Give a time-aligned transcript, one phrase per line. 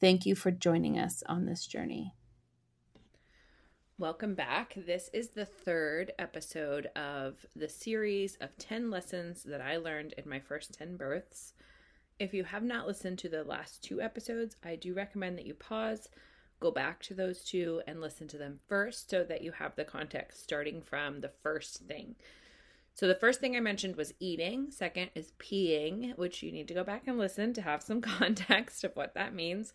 [0.00, 2.14] Thank you for joining us on this journey.
[3.98, 4.74] Welcome back.
[4.76, 10.28] This is the third episode of the series of 10 lessons that I learned in
[10.28, 11.54] my first 10 births.
[12.20, 15.54] If you have not listened to the last two episodes, I do recommend that you
[15.54, 16.08] pause,
[16.60, 19.84] go back to those two, and listen to them first so that you have the
[19.84, 22.14] context starting from the first thing.
[22.98, 24.72] So, the first thing I mentioned was eating.
[24.72, 28.82] Second is peeing, which you need to go back and listen to have some context
[28.82, 29.72] of what that means.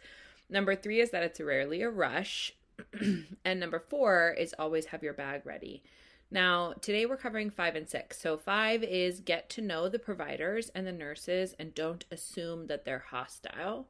[0.50, 2.52] Number three is that it's rarely a rush.
[3.46, 5.84] and number four is always have your bag ready.
[6.32, 8.20] Now, today we're covering five and six.
[8.20, 12.84] So, five is get to know the providers and the nurses and don't assume that
[12.84, 13.88] they're hostile.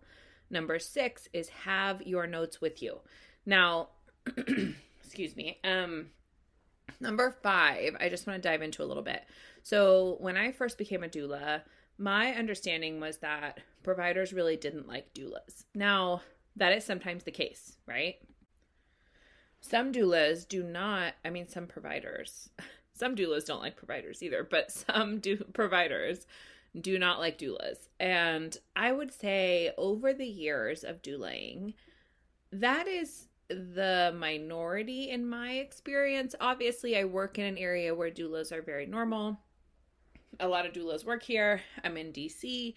[0.52, 3.00] Number six is have your notes with you.
[3.48, 3.88] Now,
[5.04, 5.58] excuse me.
[5.64, 6.12] Um,
[7.00, 9.24] number five, I just want to dive into a little bit.
[9.62, 11.62] So, when I first became a doula,
[11.98, 15.66] my understanding was that providers really didn't like doulas.
[15.74, 16.22] Now,
[16.56, 18.16] that is sometimes the case, right?
[19.62, 22.50] Some doulas do not, I mean, some providers,
[22.94, 26.28] some doulas don't like providers either, but some do providers
[26.80, 27.88] do not like doulas.
[28.00, 31.76] And I would say over the years of doulaing,
[32.52, 36.36] that is the minority in my experience.
[36.40, 39.40] Obviously, I work in an area where doulas are very normal.
[40.40, 41.62] A lot of doulas work here.
[41.84, 42.74] I'm in DC.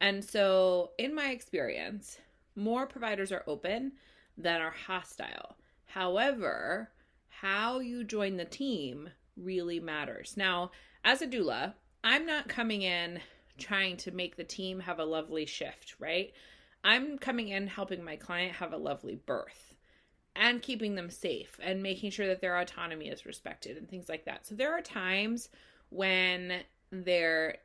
[0.00, 2.18] And so, in my experience,
[2.56, 3.92] more providers are open
[4.38, 5.56] than are hostile.
[5.86, 6.90] However,
[7.28, 10.36] how you join the team really matters.
[10.36, 10.70] Now,
[11.04, 11.74] as a doula,
[12.04, 13.20] I'm not coming in
[13.58, 16.32] trying to make the team have a lovely shift, right?
[16.82, 19.69] I'm coming in helping my client have a lovely birth
[20.36, 24.24] and keeping them safe and making sure that their autonomy is respected and things like
[24.24, 24.46] that.
[24.46, 25.48] So there are times
[25.90, 26.60] when
[26.90, 27.56] there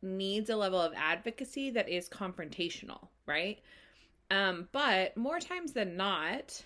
[0.00, 3.58] needs a level of advocacy that is confrontational, right?
[4.30, 6.62] Um, but more times than not,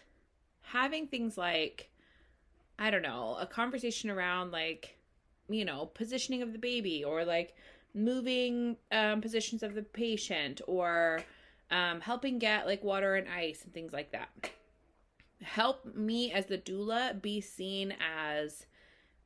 [0.62, 1.88] having things like
[2.78, 4.96] I don't know, a conversation around like,
[5.48, 7.54] you know, positioning of the baby or like
[7.94, 11.22] moving um, positions of the patient or
[11.70, 14.30] um, helping get like water and ice and things like that.
[15.52, 18.64] Help me as the doula be seen as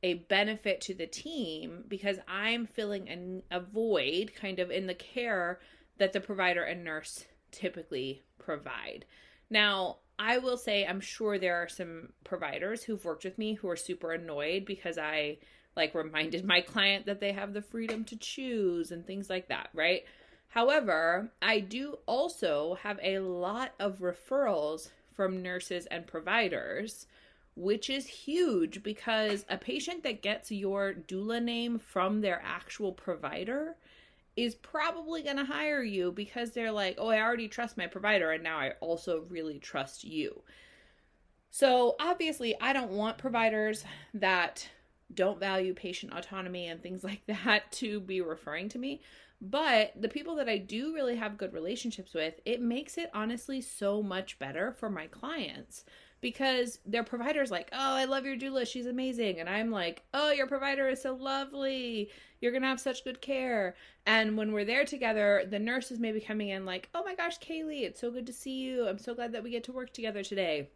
[0.03, 4.93] a benefit to the team because I'm filling a, a void kind of in the
[4.93, 5.61] care
[5.99, 9.05] that the provider and nurse typically provide.
[9.49, 13.69] Now, I will say I'm sure there are some providers who've worked with me who
[13.69, 15.37] are super annoyed because I
[15.77, 19.69] like reminded my client that they have the freedom to choose and things like that,
[19.73, 20.03] right?
[20.49, 27.07] However, I do also have a lot of referrals from nurses and providers,
[27.55, 33.75] which is huge because a patient that gets your doula name from their actual provider
[34.37, 38.31] is probably going to hire you because they're like, oh, I already trust my provider
[38.31, 40.43] and now I also really trust you.
[41.49, 43.83] So, obviously, I don't want providers
[44.13, 44.69] that
[45.11, 49.01] don't value patient autonomy and things like that to be referring to me.
[49.39, 53.61] But the people that I do really have good relationships with, it makes it honestly
[53.61, 55.85] so much better for my clients
[56.21, 58.65] because their provider's like, "Oh, I love your doula.
[58.67, 62.09] She's amazing." And I'm like, "Oh, your provider is so lovely.
[62.41, 63.75] You're going to have such good care."
[64.07, 67.37] And when we're there together, the nurse is maybe coming in like, "Oh my gosh,
[67.39, 68.87] Kaylee, it's so good to see you.
[68.87, 70.69] I'm so glad that we get to work together today."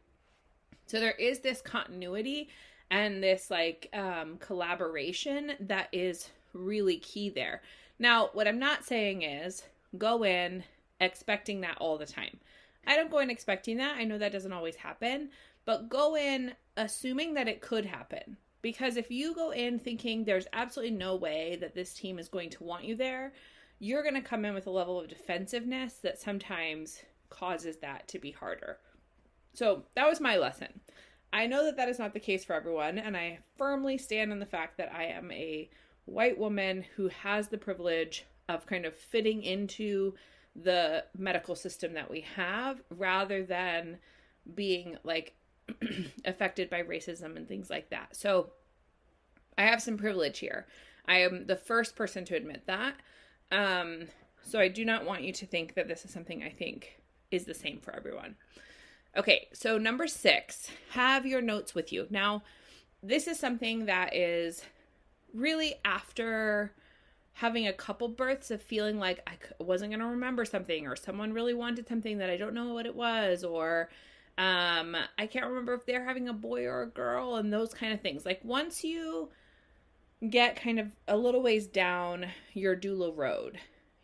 [0.86, 2.50] So there is this continuity
[2.92, 7.62] and this like um collaboration that is really key there.
[8.02, 9.62] Now, what I'm not saying is
[9.96, 10.64] go in
[11.00, 12.40] expecting that all the time.
[12.88, 13.96] I don't go in expecting that.
[13.96, 15.30] I know that doesn't always happen,
[15.66, 18.38] but go in assuming that it could happen.
[18.64, 22.50] Because if you go in thinking there's absolutely no way that this team is going
[22.50, 23.34] to want you there,
[23.78, 28.18] you're going to come in with a level of defensiveness that sometimes causes that to
[28.18, 28.80] be harder.
[29.54, 30.80] So that was my lesson.
[31.32, 34.40] I know that that is not the case for everyone, and I firmly stand on
[34.40, 35.70] the fact that I am a
[36.06, 40.14] white woman who has the privilege of kind of fitting into
[40.56, 43.98] the medical system that we have rather than
[44.54, 45.34] being like
[46.26, 48.16] affected by racism and things like that.
[48.16, 48.52] So
[49.58, 50.66] I have some privilege here.
[51.06, 52.96] I am the first person to admit that.
[53.52, 54.08] Um,
[54.44, 57.46] so I do not want you to think that this is something I think is
[57.46, 58.36] the same for everyone.
[59.16, 62.08] Okay, so number six, have your notes with you.
[62.10, 62.44] Now,
[63.04, 64.64] this is something that is
[65.34, 66.74] really after
[67.34, 71.34] having a couple births of feeling like I wasn't going to remember something or someone
[71.34, 73.90] really wanted something that I don't know what it was or
[74.38, 77.94] um I can't remember if they're having a boy or a girl and those kind
[77.94, 78.26] of things.
[78.26, 79.30] Like once you
[80.30, 83.58] get kind of a little ways down your doula road,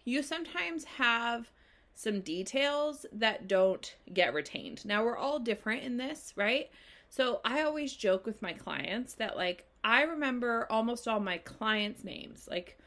[0.04, 1.52] you sometimes have
[1.94, 4.86] some details that don't get retained.
[4.86, 6.70] Now we're all different in this, right?
[7.10, 12.04] So I always joke with my clients that like I remember almost all my clients'
[12.04, 12.46] names.
[12.52, 12.78] Like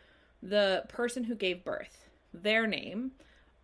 [0.43, 2.05] the person who gave birth,
[2.35, 3.13] their name.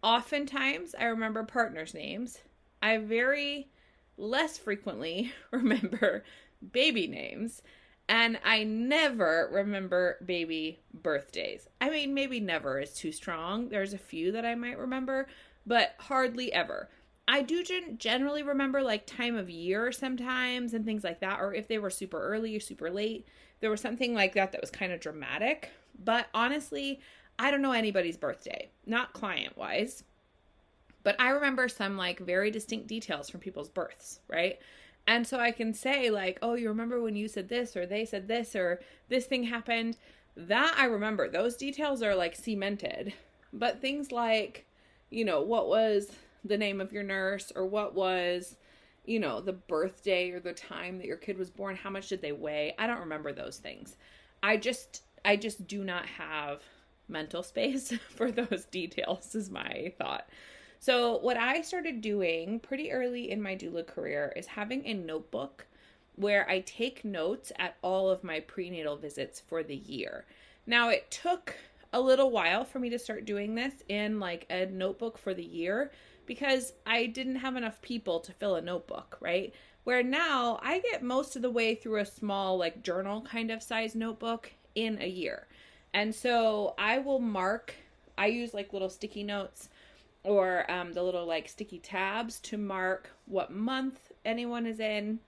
[0.03, 2.39] Oftentimes, I remember partners' names.
[2.83, 3.69] I very
[4.17, 6.25] less frequently remember
[6.73, 7.61] baby names.
[8.09, 11.69] And I never remember baby birthdays.
[11.79, 13.69] I mean, maybe never is too strong.
[13.69, 15.29] There's a few that I might remember,
[15.67, 16.89] but hardly ever.
[17.29, 17.65] I do
[17.97, 21.91] generally remember like time of year sometimes and things like that, or if they were
[21.91, 23.27] super early or super late.
[23.61, 25.71] There was something like that that was kind of dramatic.
[26.05, 27.01] But honestly,
[27.39, 30.05] I don't know anybody's birthday, not client wise.
[31.03, 34.59] But I remember some like very distinct details from people's births, right?
[35.07, 38.05] And so I can say, like, oh, you remember when you said this, or they
[38.05, 39.97] said this, or this thing happened.
[40.37, 41.29] That I remember.
[41.29, 43.15] Those details are like cemented.
[43.53, 44.67] But things like,
[45.11, 46.11] you know, what was
[46.45, 48.57] the name of your nurse, or what was,
[49.05, 52.23] you know, the birthday or the time that your kid was born, how much did
[52.23, 52.75] they weigh?
[52.79, 53.97] I don't remember those things.
[54.43, 56.63] I just I just do not have
[57.09, 60.29] mental space for those details, is my thought.
[60.79, 65.67] So, what I started doing pretty early in my doula career is having a notebook
[66.17, 70.25] where I take notes at all of my prenatal visits for the year.
[70.67, 71.57] Now, it took
[71.93, 75.45] a little while for me to start doing this in like a notebook for the
[75.45, 75.91] year
[76.27, 79.55] because I didn't have enough people to fill a notebook, right?
[79.85, 83.63] Where now I get most of the way through a small, like journal kind of
[83.63, 85.47] size notebook in a year.
[85.95, 87.75] And so I will mark,
[88.19, 89.69] I use like little sticky notes
[90.25, 95.21] or um, the little like sticky tabs to mark what month anyone is in.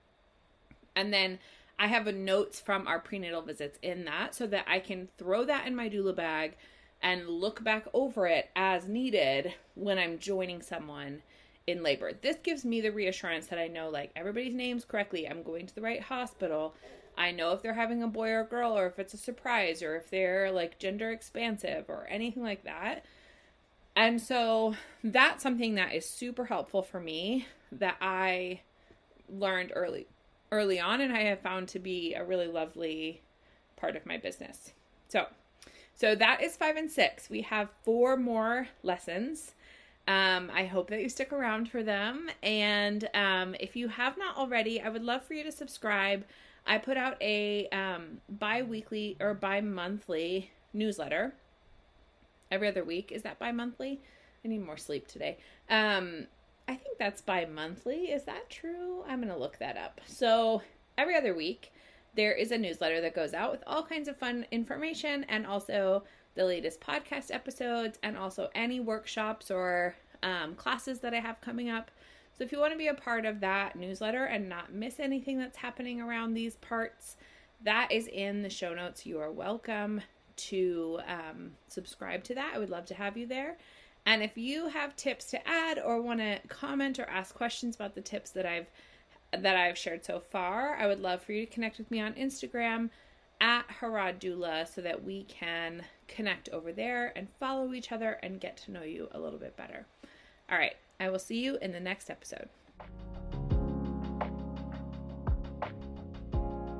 [0.95, 1.39] And then
[1.79, 5.45] I have a notes from our prenatal visits in that so that I can throw
[5.45, 6.57] that in my doula bag
[7.01, 11.21] and look back over it as needed when I'm joining someone
[11.67, 12.11] in labor.
[12.13, 15.27] This gives me the reassurance that I know like everybody's names correctly.
[15.27, 16.75] I'm going to the right hospital.
[17.17, 19.83] I know if they're having a boy or a girl, or if it's a surprise,
[19.83, 23.05] or if they're like gender expansive, or anything like that.
[23.95, 28.61] And so that's something that is super helpful for me that I
[29.27, 30.07] learned early
[30.51, 33.21] early on and I have found to be a really lovely
[33.75, 34.71] part of my business.
[35.07, 35.27] So,
[35.99, 37.29] so that is 5 and 6.
[37.29, 39.53] We have four more lessons.
[40.07, 42.29] Um, I hope that you stick around for them.
[42.41, 46.23] And um, if you have not already, I would love for you to subscribe.
[46.65, 51.33] I put out a um, bi weekly or bi monthly newsletter
[52.49, 53.11] every other week.
[53.11, 53.99] Is that bi monthly?
[54.45, 55.37] I need more sleep today.
[55.69, 56.27] Um,
[56.69, 58.05] I think that's bi monthly.
[58.05, 59.03] Is that true?
[59.05, 59.99] I'm going to look that up.
[60.07, 60.61] So,
[60.97, 61.73] every other week,
[62.19, 66.03] there is a newsletter that goes out with all kinds of fun information and also
[66.35, 71.69] the latest podcast episodes and also any workshops or um, classes that I have coming
[71.69, 71.89] up.
[72.37, 75.39] So if you want to be a part of that newsletter and not miss anything
[75.39, 77.15] that's happening around these parts,
[77.63, 79.05] that is in the show notes.
[79.05, 80.01] You are welcome
[80.35, 82.51] to um, subscribe to that.
[82.53, 83.57] I would love to have you there.
[84.05, 87.95] And if you have tips to add or want to comment or ask questions about
[87.95, 88.67] the tips that I've
[89.31, 92.13] that I've shared so far, I would love for you to connect with me on
[92.13, 92.89] Instagram
[93.41, 98.41] at Harrod Doula so that we can connect over there and follow each other and
[98.41, 99.85] get to know you a little bit better.
[100.51, 100.75] All right.
[100.99, 102.49] I will see you in the next episode.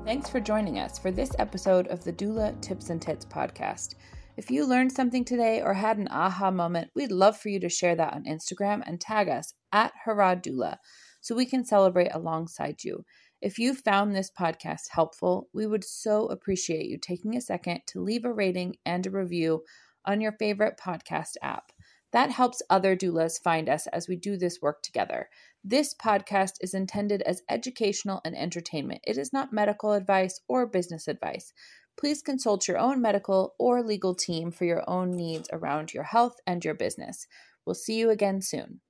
[0.04, 3.94] Thanks for joining us for this episode of the Doula Tips and Tits podcast.
[4.36, 7.68] If you learned something today or had an aha moment, we'd love for you to
[7.68, 10.76] share that on Instagram and tag us at Harrod Doula
[11.20, 13.04] so we can celebrate alongside you.
[13.40, 18.00] If you found this podcast helpful, we would so appreciate you taking a second to
[18.02, 19.64] leave a rating and a review
[20.04, 21.72] on your favorite podcast app.
[22.12, 25.28] That helps other doulas find us as we do this work together.
[25.62, 29.02] This podcast is intended as educational and entertainment.
[29.04, 31.52] It is not medical advice or business advice.
[31.98, 36.36] Please consult your own medical or legal team for your own needs around your health
[36.46, 37.26] and your business.
[37.64, 38.80] We'll see you again soon.